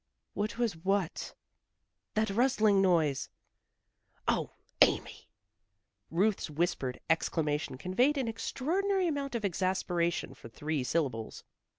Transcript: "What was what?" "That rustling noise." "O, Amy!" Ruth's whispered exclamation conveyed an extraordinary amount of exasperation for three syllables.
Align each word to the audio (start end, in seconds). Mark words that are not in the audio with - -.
"What 0.33 0.57
was 0.57 0.75
what?" 0.75 1.35
"That 2.15 2.31
rustling 2.31 2.81
noise." 2.81 3.29
"O, 4.27 4.53
Amy!" 4.81 5.29
Ruth's 6.09 6.49
whispered 6.49 6.99
exclamation 7.07 7.77
conveyed 7.77 8.17
an 8.17 8.27
extraordinary 8.27 9.05
amount 9.05 9.35
of 9.35 9.45
exasperation 9.45 10.33
for 10.33 10.49
three 10.49 10.83
syllables. 10.83 11.43